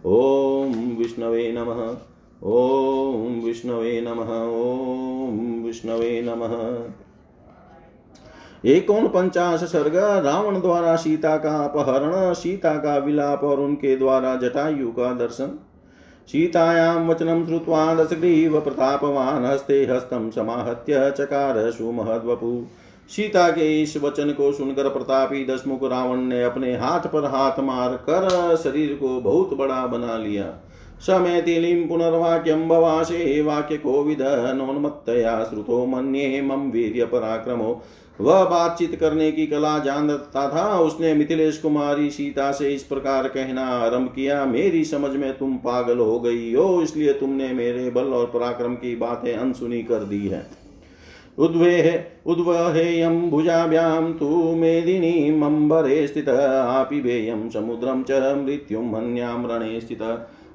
[0.06, 1.98] ओम विष्णवे नमः।
[2.44, 6.56] ओम विष्णवे नमः। ओम विष्णवे नमः।
[8.68, 14.88] एकोन पंचाश सर्ग रावण द्वारा सीता का अपहरण, सीता का विलाप और उनके द्वारा जटायु
[14.88, 15.60] का दर्शन।
[16.28, 22.66] सीतायां वचनं श्रुत्वा दशग्रीव प्रतापवान् हस्ते हस्तं समाहत्य चकार सुमहद्वपु।
[23.10, 27.90] सीता के इस वचन को सुनकर प्रतापी दशमुख रावण ने अपने हाथ पर हाथ मार
[27.90, 30.54] कर शरीर को बहुत बड़ा बना लिया।
[31.00, 36.72] समेतिलिं पुनर्वाक्यं भवासे वाक्यकोविदनोन्मत्तया श्रुतो मन्ये मम
[37.06, 37.84] पराक्रमो
[38.20, 43.62] वह बातचीत करने की कला जानता था। उसने मिथिलेश कुमारी सीता से इस प्रकार कहना
[43.62, 48.26] आरंभ किया, मेरी समझ में तुम पागल हो गई हो, इसलिए तुमने मेरे बल और
[48.26, 50.46] पराक्रम की बातें अनसुनी कर दी है।
[51.38, 60.02] उद्वेहे उद्वहेयं भुजाभ्यां तु मेदिनीमम्बरे स्थित आपिबेयं समुद्रं च मृत्युं हन्यां रणे स्थित।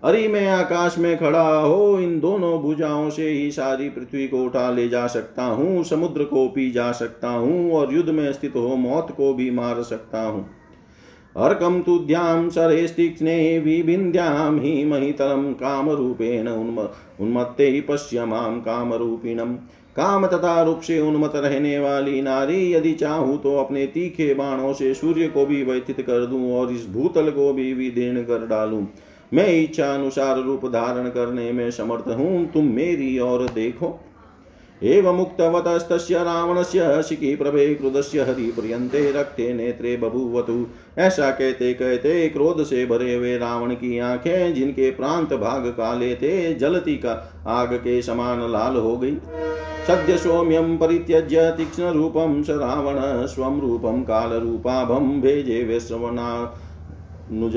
[0.03, 4.71] अरे मैं, आकाश में खड़ा हो, इन दोनों भुजाओं से ही सारी पृथ्वी को उठा
[4.71, 8.77] ले जा सकता हूँ, समुद्र को पी जा सकता हूँ, और युद्ध में स्थित हो,
[8.77, 10.51] मौत को भी मार सकता हूँ।
[11.37, 16.81] अर्कं तुद्यां सरेस्तीक्ष्णे विभिन्द्यां हि महितरं कामरूपेण उन्म,
[17.21, 19.57] उन्मत्ते पश्य माँ कामरूपिणम्
[19.97, 24.95] काम तथा रूप से उन्मत रहने वाली नारी, यदि चाहूँ तो अपने तीखे बाणों से
[24.95, 28.85] सूर्य को भी व्यथित कर दूँ, और इस भूतल को भी विदीर्ण कर डालूं।
[29.35, 33.99] मैं इच्छा अनुसार रूप धारण करने में समर्थ हूँ, तुम मेरी ओर देखो।
[34.83, 40.67] एव मुक्तवतस्तस्य रावणस्य शिखी प्रभे क्रुधस्य हरिप्रियन्ते रक्ते नेत्रे बभूवतु।
[40.99, 46.55] ऐसा कहते कहते क्रोध से भरे हुए रावण की आँखें, जिनके प्रांत भाग काले थे,
[46.55, 47.13] जलती का
[47.47, 49.15] आग के समान लाल हो गई।
[49.87, 55.81] सद्य सौम्यम परित्यज्य तीक्ष्ण रूपम स रावण स्वम रूपम काल रूपाभम भेजे
[57.31, 57.57] नुज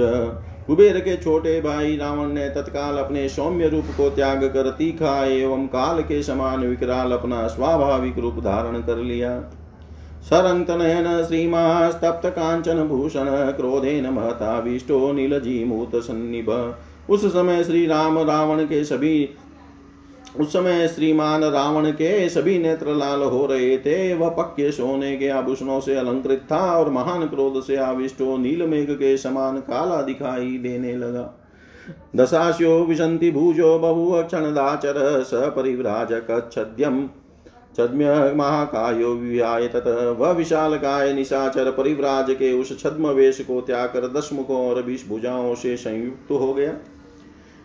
[0.67, 5.67] कुबेर के छोटे भाई रावण ने तत्काल अपने सौम्य रूप को त्याग कर तीखा एवं
[5.67, 9.39] काल के समान विकराल अपना स्वाभाविक रूप धारण कर लिया।
[10.23, 16.75] सरंत नयन श्रीमास्तप्त कांचन भूषण क्रोधेन महताविष्टो नीलजीमूत सन्निभ
[17.09, 19.29] उस समय श्री राम रावण के सभी
[20.39, 25.27] उस समय श्रीमान रावण के सभी नेत्र लाल हो रहे थे। वह पक्के सोने के
[25.29, 30.57] आभूषणों से अलंकृत था और महान क्रोध से आविष्टो नील मेघ के समान काला दिखाई
[30.57, 31.33] देने लगा।
[32.15, 37.07] दशाश्यो विशंति भूजो बहु क्षणदाचर स परिव्राजकच्छद्यम
[37.77, 39.87] छद्म्य महाकायो विहाय तत।
[40.19, 44.81] वह विशाल काय निशाचर परिव्राज के उस छद्म वेश को त्याग कर दस मुखों और
[44.83, 46.73] बीस भुजाओं से संयुक्त हो गया।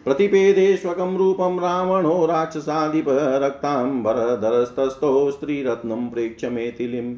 [0.05, 3.07] प्रतिपेदेष्वकं रूपं रावणो राक्षसाधिप
[5.31, 7.17] स्त्रीरत्नं प्रेक्ष्य मेथिलीम्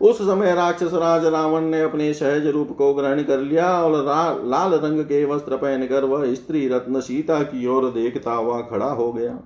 [0.00, 4.04] उस समय राक्षस राज रावण ने अपने सहज रूप को ग्रहण कर लिया और
[4.46, 9.12] लाल रंग के वस्त्र पहनकर वह स्त्री रत्न सीता की ओर देखता हुआ खड़ा हो
[9.12, 9.38] गया।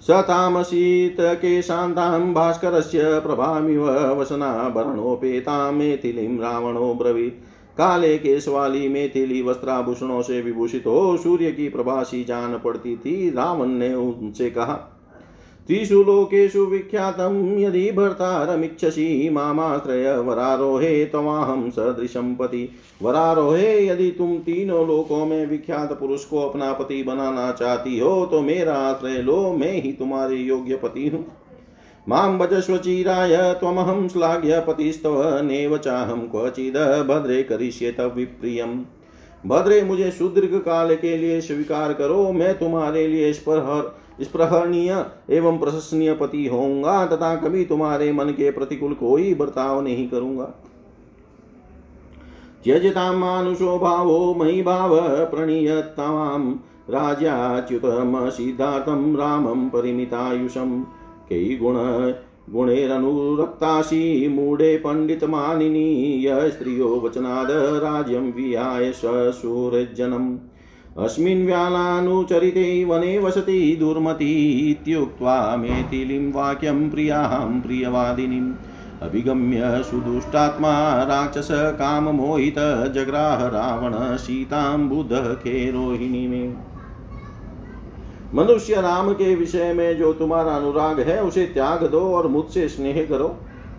[0.00, 10.20] सताम सतामसीत के शान्तां भास्करस्य प्रभामिव वसनाभरणोपेतां मेथिलीं रावणो ब्रवीत्। काले केश वाली मेथिली वस्त्राभूषणों
[10.22, 14.74] से विभूषित हो सूर्य की प्रभासी जान पड़ती थी। रावण ने उनसे कहा,
[15.68, 22.68] त्रिषु लोकेषु विख्यातं यदि भर्तारमिच्छसि मामाश्रय वरारोहे त्वमाहं सदृशं पति।
[23.02, 28.40] वरारोहे, यदि तुम तीनों लोकों में विख्यात पुरुष को अपना पति बनाना चाहती हो तो
[28.40, 31.24] मेरा आश्रय लो, मैं ही तुम्हारे योग्य पति हूँ।
[32.08, 36.76] माँ भजस्व चीराय, त्वमहं श्लाघ्य पतिस्तव, नेव चाहं क्वचिद
[37.08, 38.82] भद्रे करिष्ये तव विप्रियम्।
[39.46, 46.46] भद्रे, मुझे सुदीर्घ काल के लिए स्वीकार करो, मैं तुम्हारे लिए स्प्रहणीय एवं प्रशंसनीय पति
[46.46, 50.44] होऊँगा, तथा कभी तुम्हारे मन के प्रतिकूल कोई बर्ताव नहीं करूँगा।
[52.64, 56.54] त्यजतां मानुषो भावो मयि भाव, प्रणीयतां
[56.90, 60.84] राजाच्युतम सिद्धार्थं रामं परिमितायुषम्।
[61.32, 61.76] कै गुण।
[62.52, 65.88] गुणैरनुरक्तासि मूढे पण्डितमानिनी
[66.26, 70.38] य स्त्रियो वचनाद राज्यं विहाय स्वशूरजनम्
[70.98, 74.32] अस्मिन् व्यालानुचरिते वने वसति दुर्मती
[74.70, 78.52] इत्युक्त्वा मेथिलीं वाक्यं प्रियाँ प्रियवादिनीम्।
[79.02, 82.58] अभिगम्य सुदुष्टात्मा राक्षस काममोहित
[82.94, 86.69] जग्राह रावण सीतां बुधः खेरोहिणीमेव
[88.34, 93.06] मनुष्य राम के विषय में जो तुम्हारा अनुराग है, उसे त्याग दो और मुझसे स्नेह
[93.06, 93.36] करो।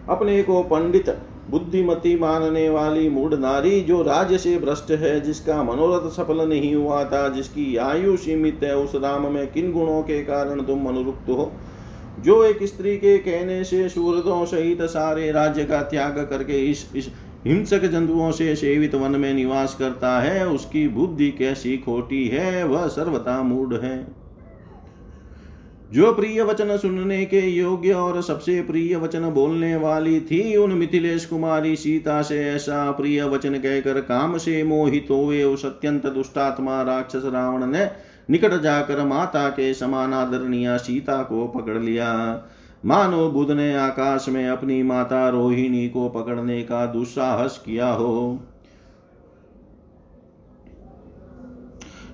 [0.09, 1.17] अपने को पंडित,
[1.49, 7.03] बुद्धिमती मानने वाली मूढ़ नारी जो राज्य से भ्रष्ट है, जिसका मनोरथ सफल नहीं हुआ
[7.03, 11.51] था, जिसकी आयु सीमित है, उस राम में किन गुणों के कारण तुम अनुरुक्त हो?
[12.19, 17.09] जो एक स्त्री के कहने से सूरतों सहित सारे राज्य का त्याग करके इस इस
[17.45, 22.87] हिंसक जंतुओं से सेवित वन में निवास करता है, उसकी बुद्धि कैसी खोटी है, वह
[22.87, 24.20] सर्वथा मूढ़ है।
[25.93, 31.25] जो प्रिय वचन सुनने के योग्य और सबसे प्रिय वचन बोलने वाली थी, उन मिथिलेश
[31.25, 37.21] कुमारी सीता से ऐसा प्रिय वचन कहकर काम से मोहित हुए उस अत्यंत दुष्टात्मा राक्षस
[37.25, 37.89] रावण ने
[38.29, 42.13] निकट जाकर माता के समान आदरणीय सीता को पकड़ लिया।
[42.85, 48.39] मानो बुध ने आकाश में अपनी माता रोहिणी को पकड़ने का दुस्साहस किया हो।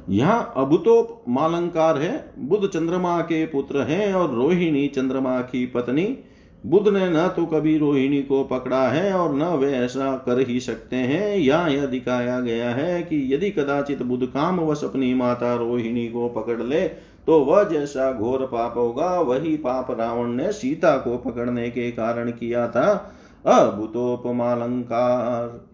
[0.07, 6.17] यहाँ अभुतोप मालंकार है। बुध चंद्रमा के पुत्र हैं और रोहिणी चंद्रमा की पत्नी।
[6.63, 10.59] बुध ने न तो कभी रोहिणी को पकड़ा है और न वे ऐसा कर ही
[10.59, 15.55] सकते हैं। या यह दिखाया गया है कि यदि कदाचित बुध काम वश अपनी माता
[15.55, 20.97] रोहिणी को पकड़ ले तो वह जैसा घोर पाप होगा, वही पाप रावण ने सीता
[20.97, 23.13] को पकड़ने के कारण किया था।
[23.45, 25.66] अभूतोपमालंकार।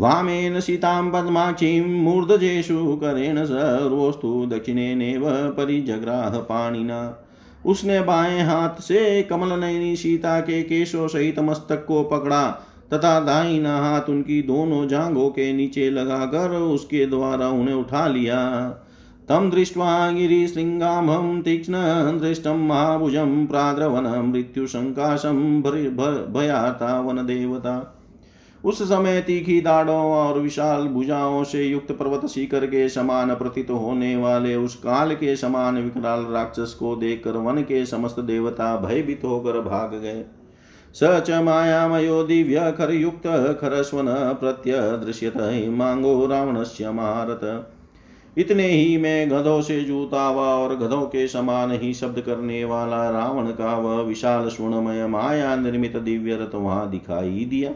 [0.00, 7.26] वामेन सीतां पद्माक्षीं मूर्धजेषु करेण सर्वोस्तु दक्षिणेनेव परिजग्राह पाणिना।
[7.66, 12.50] उसने बाएँ हाथ से कमल नयनी सीता के केशों सहित मस्तक को पकड़ा
[12.92, 18.68] तथा दाहिना हाथ उनकी दोनों जांघों के नीचे लगाकर उसके द्वारा उन्हें उठा लिया।
[19.28, 21.74] तम तं दृष्ट्वा गिरिशृङ्गामं तीक्ष्ण
[22.20, 25.62] दृष्टं महाभुजं प्राद्रवन मृत्युशङ्काशं
[26.32, 27.99] भयाता वनदेवता।
[28.64, 34.16] उस समय तीखी दाढ़ों और विशाल भुजाओं से युक्त पर्वत शिखर के समान प्रतीत होने
[34.16, 39.60] वाले उस काल के समान विकराल राक्षस को देखकर वन के समस्त देवता भयभीत होकर
[39.60, 40.24] भाग गए।
[40.94, 43.26] स च मायामयो दिव्य खरयुक्त
[43.60, 44.06] खरस्वन
[44.40, 45.36] प्रत्यदृश्यत
[45.68, 52.20] मांगो रावणस्य महारथ इतने ही में गधों से जूतावा और गधों के समान ही शब्द
[52.20, 57.70] करने वाला रावण का वह विशाल स्वर्णमय माया निर्मित दिव्य रथ वहाँ दिखाई दिया।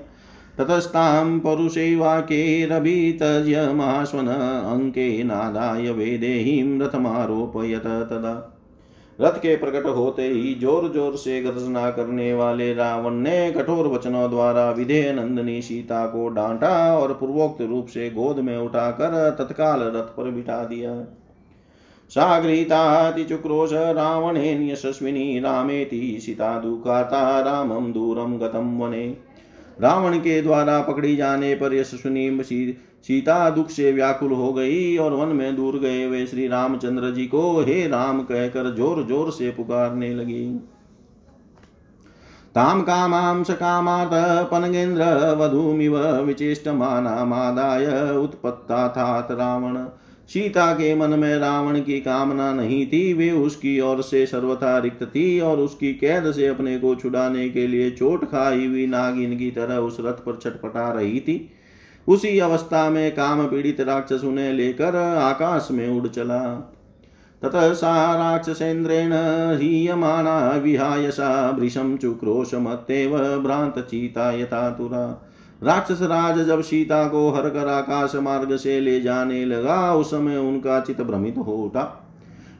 [0.59, 5.23] ततस्तां परुषैवाकेरभितज्य महास्वन अङ्के
[5.93, 8.51] वेदेहीं रथमारोपयत तदा।
[9.19, 14.31] रथ के प्रकट होते ही ज़ोर ज़ोर से गर्जना करने वाले रावण ने कठोर वचनों
[14.31, 20.17] द्वारा विधेय नंदनी सीता को डांटा और पूर्वोक्त रूप से गोद में उठाकर तत्काल रथ
[20.17, 21.05] पर बिठा दिया।
[22.11, 29.17] सागृतातिचुक्रोश रावणेन यशस्विनी रामेति सीता दुखाता रामं दूरं गतं वने।
[29.79, 35.29] रावण के द्वारा पकड़ी जाने पर यशस्विनी सीता दुख से व्याकुल हो गई और वन
[35.29, 40.15] में दूर गए वे श्री रामचंद्र जी को हे राम कहकर ज़ोर ज़ोर से पुकारने
[40.15, 40.45] लगी।
[42.55, 44.15] ताम कामां स कामात्
[44.51, 45.05] पनगेन्द्र
[45.39, 48.87] वधूमिव विचेष्टमानामादाय उत्पत्ता
[49.31, 49.77] रावण।
[50.29, 55.03] सीता के मन में रावण की कामना नहीं थी, वे उसकी ओर से सर्वथा रिक्त
[55.03, 59.51] थी और उसकी कैद से अपने को छुड़ाने के लिए चोट खाई हुई नागिन की
[59.51, 61.51] तरह उस रथ पर छटपटा रही थी।
[62.09, 66.71] उसी अवस्था में काम पीड़ित राक्षस उन्हें लेकर आकाश में उड़ चला।
[67.43, 69.13] ततः सा राक्षसेन्द्रेण
[69.61, 75.31] हीयमाना विहाय सा भृशम चुक्रोश चुक्रोशमत्येव भ्रान्तचिता यथातुरा
[75.65, 80.37] राक्षस राज जब सीता को हर कर आकाश मार्ग से ले जाने लगा, उस समय
[80.37, 82.01] उनका चित भ्रमित हो उठा।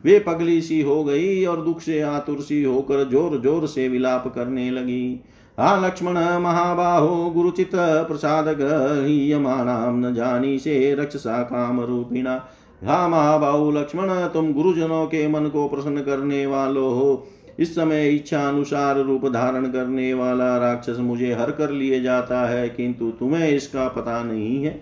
[0.05, 4.33] वे पगली सी हो गई और दुख से आतुर सी होकर ज़ोर ज़ोर से विलाप
[4.35, 5.21] करने लगी।
[5.59, 12.35] हा लक्ष्मण महाबाहो, गुरुचित प्रसाद गृह्यमाणाम न जानी से रक्षसा काम रूपिणा।
[12.83, 17.27] हा महाबाहु लक्ष्मण, तुम गुरुजनों के मन को प्रसन्न करने वालो हो।
[17.59, 22.69] इस समय इच्छा अनुसार रूप धारण करने वाला राक्षस मुझे हर कर लिए जाता है,
[22.69, 24.81] किंतु तुम्हें इसका पता नहीं है।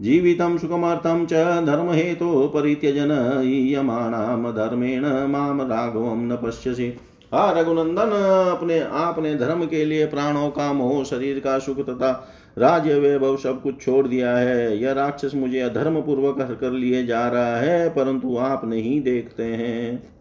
[0.00, 1.32] जीवितं सुखमर्थं च
[1.66, 3.10] धर्महेतो परित्यजन,
[3.44, 6.96] ईयमाणाम धर्मेण माम राघवम न पश्यसि।
[7.32, 8.10] हा रघुनंदन,
[8.50, 12.10] अपने आपने धर्म के लिए प्राणों का मोह, शरीर का सुख तथा
[12.58, 17.04] राज्य वैभव सब कुछ छोड़ दिया है। यह राक्षस मुझे अधर्म पूर्वक हर कर लिए
[17.06, 20.15] जा रहा है, परंतु आप नहीं देखते हैं।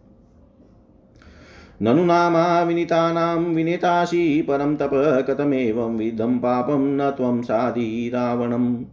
[1.81, 4.91] ननु नामा विनीतानां विनीतासि परं तप
[5.29, 8.83] कथमेवं विधं पापं न त्वं साधि रावणम्।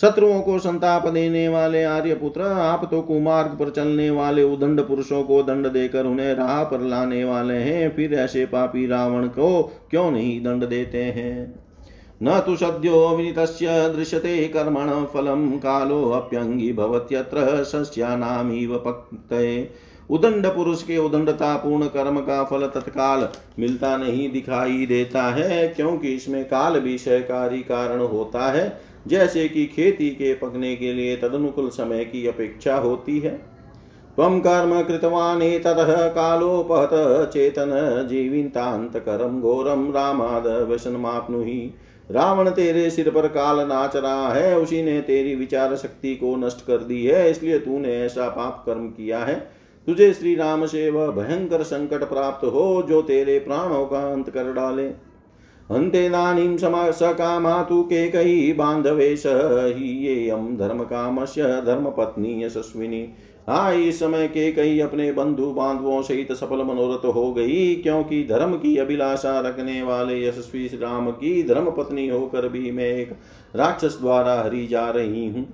[0.00, 5.42] शत्रुओं को संताप देने वाले आर्यपुत्र, आप तो कुमार्ग पर चलने वाले उदंड पुरुषों को
[5.42, 10.44] दंड देकर उन्हें राह पर लाने वाले हैं, फिर ऐसे पापी रावण को क्यों नहीं
[10.44, 11.64] दंड देते हैं?
[12.22, 13.38] न तो सद्यो विनीत
[13.96, 22.44] दृश्यते कर्मण फलम कालो अप्यंगी भवत्यत्र सस्यानामिव पक्तये। उदंड पुरुष के उदंडता, पूर्ण कर्म का
[22.44, 23.28] फल तत्काल
[23.58, 29.66] मिलता नहीं, दिखाई देता है, क्योंकि इसमें काल भी सहकारी कारण होता है। जैसे कि
[29.66, 33.30] खेती के पकने के लिए तदनुकूल समय की अपेक्षा होती है।
[34.16, 36.90] त्वं कर्म कृतवाने ततः कालोपहत
[37.32, 41.74] चेतन जीवितान्तकरं घोरं रामाद व्यसनमाप्नुहि
[42.10, 46.66] रावण तेरे सिर पर काल नाच रहा है, उसी ने तेरी विचार शक्ति को नष्ट
[46.66, 49.57] कर दी है, इसलिए तूने ऐसा पाप कर्म किया है।
[49.88, 54.52] तुझे श्री राम से वह भयंकर संकट प्राप्त हो, जो तेरे प्राणों का अंत कर
[54.52, 54.86] डाले।
[55.70, 63.02] अन्तेदानीं सकामा तु केकयी बान्धवे स धर्म धर्मकामस्य धर्मपत्नी यशस्विनी।
[63.48, 68.54] हाँ इस समय के कई अपने बंधु बांधवों सहित सफल मनोरथ हो गई, क्योंकि धर्म
[68.54, 73.16] की अभिलाषा रखने वाले यशस्वी राम की धर्म पत्नी होकर भी मैं एक
[73.56, 75.46] राक्षस द्वारा हरी जा रही हूँ।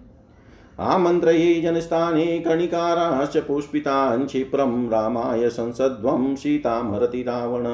[0.81, 7.67] आमन्त्रये जनस्थाने कणिकाराश्च पुष्पितान् क्षिप्रं रामाय संसद्वं सीतां हरति रावण।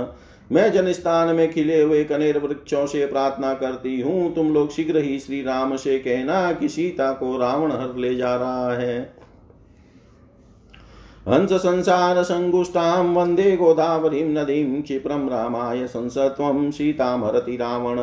[0.52, 5.18] मैं जनस्थान में खिले हुए कनेर वृक्षों से प्रार्थना करती हूँ, तुम लोग शीघ्र ही
[5.18, 9.20] श्री राम से कहना कि सीता को रावण हर ले जा रहा है।
[11.28, 17.98] हंस संसार संगुष्टां वंदे गोदावरी नदीं, क्षिप्रं रामाय सीतां हरति रावण।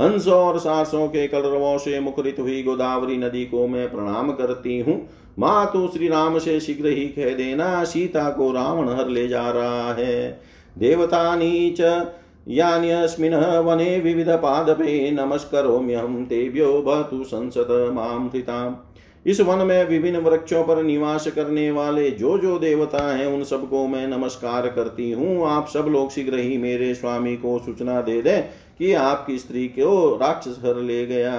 [0.00, 5.08] हंस और सासों के कलरवों से मुखरित हुई गोदावरी नदी को मैं प्रणाम करती हूँ।
[5.38, 9.50] माँ, तू श्री राम से शीघ्र ही कह देना, सीता को रावण हर ले जा
[9.50, 10.40] रहा है।
[10.78, 12.06] देवतानी च
[12.48, 18.85] यान्यस्मिन् वने विविधपादपे नमस्करोम्यहं तेभ्यो भवतु संसत माँ हृताम्
[19.26, 23.86] इस वन में विभिन्न वृक्षों पर निवास करने वाले जो जो देवता हैं, उन सबको
[23.86, 28.42] मैं नमस्कार करती हूँ। आप सब लोग शीघ्र ही मेरे स्वामी को सूचना दे दें
[28.78, 31.34] कि आपकी स्त्री को राक्षस हर ले गया।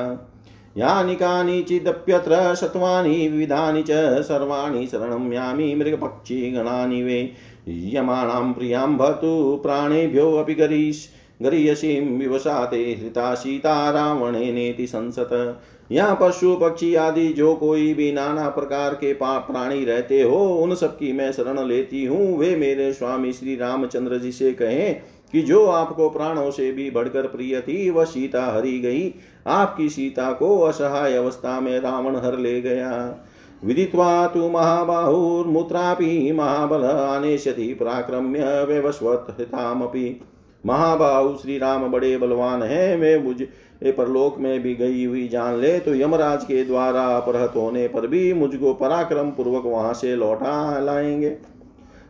[0.77, 7.33] यानि कानिचिदप्यत्र शत्वानि विविधानि च सर्वाणि शरणं यामि मृगपक्षी गणानि वे।
[7.69, 11.09] यमाणां प्रियाँ भतु प्राणेभ्योऽपि गरीश
[11.41, 15.59] गरीयसीं विवसाते हृता सीता रावणेनेति संसत।
[15.91, 20.75] यहाँ पशु, पक्षी आदि, जो कोई भी नाना प्रकार के पाप प्राणी रहते हो, उन
[20.75, 25.65] सबकी मैं शरण लेती हूँ। वे मेरे स्वामी श्री रामचंद्र जी से कहें कि जो
[25.65, 29.13] आपको प्राणों से भी बढ़कर प्रिय थी, वह सीता हरी गई।
[29.47, 33.23] आपकी सीता को असहाय अवस्था में रावण हर ले गया।
[33.65, 40.21] विदित्वा तु महाबाहुर्मुत्रापि महाबल आनेष्यति, प्राक्रम्य व्यवस्वत्तामपि
[40.67, 43.45] महाबाहु श्री राम बड़े बलवान है वे मुझे
[43.91, 48.33] परलोक में भी गई हुई जान ले तो यमराज के द्वारा अपहत होने पर भी
[48.33, 51.35] मुझको पराक्रम पूर्वक वहाँ से लौटा लाएँगे।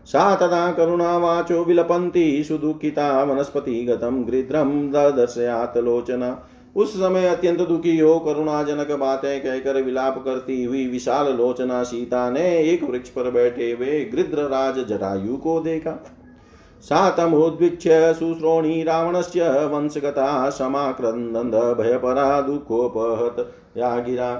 [0.08, 1.64] सा तदा करुणावाचो
[3.26, 6.30] वनस्पति गतम गृध्रम दर्शयात लोचना।
[6.76, 12.46] उस समय अत्यंत दुखी हो करुणाजनक बातें कहकर विलाप करती हुई विशाल लोचना सीता ने
[12.64, 15.92] एक वृक्ष पर बैठे हुए गृद्र राज जटायु को देखा।
[16.82, 23.46] सा तमुद्वीक्ष्य शुश्रोणी रावणस्य वंशगता समाक्रन्दन्द भयपरा दुःखोपहत
[23.78, 24.32] या गिरा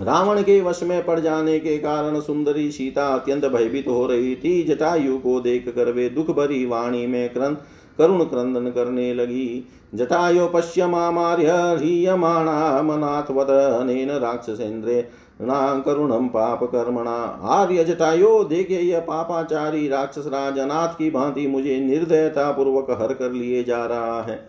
[0.00, 4.62] रावण के वश में पड़ जाने के कारण सुंदरी सीता अत्यंत भयभीत हो रही थी।
[4.62, 7.56] जटायु को देख कर वे दुख भरी वाणी में क्रंद
[7.98, 15.08] करुण क्रंदन करने लगी। जटायो पश्यमार्य ह्रियमाणा मनाथवद अनेन राक्षसेन्द्रे
[15.42, 22.52] करुणम पाप कर्मणा आर्य जटायो देखे यह पापाचारी राक्षस राज अनाथ की भांति मुझे निर्दयता
[22.52, 24.48] पूर्वक हर कर लिए जा रहा है।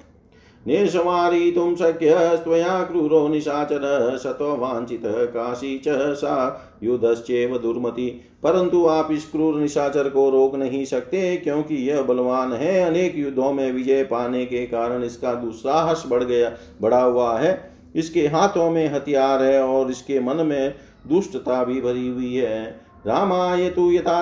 [0.68, 10.10] निःसमारितुं शक्यस्त्वया क्रूरो, निशाचर सत्वाञ्छितः काशी च सा युधश्चेव दुर्मति। परंतु आप इस क्रूर निशाचर
[10.10, 15.04] को रोक नहीं सकते, क्योंकि यह बलवान है। अनेक युद्धों में विजय पाने के कारण
[15.04, 20.46] इसका दुस्साहस बढ़ गया, बढ़ा हुआ है। इसके हाथों में हथियार है और इसके मन
[20.46, 20.76] में
[21.08, 22.66] दुष्टता भी भरी हुई है।
[23.08, 24.22] रामाय तु यथा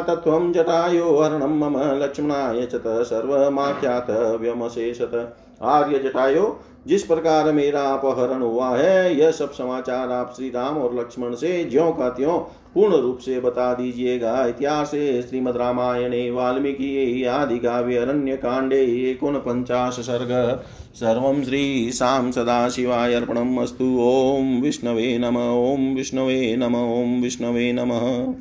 [0.52, 4.10] जटायो वर्ण मम लक्ष्मणाय च सर्वमाख्यात
[4.42, 10.78] व्यमशेषत आर्य जटायो जिस प्रकार मेरा अपहरण हुआ है, यह सब समाचार आप श्री राम
[10.78, 12.40] और लक्ष्मण से ज्यो का त्यों
[12.76, 14.92] पूर्ण रूप से बता दीजिएगा। इतिहास
[15.30, 20.62] श्रीमद रामायणे, वाल्मीकि आदि काव्य अरण्य कांडे एकोन पंचाश सर्ग।
[20.96, 27.74] सर्व श्री शाम सदा शिवाय अर्पणम अस्तु। ओम विष्णवे नम, ओम विष्णवे नम, ओम विष्णवे
[27.74, 28.34] नमः।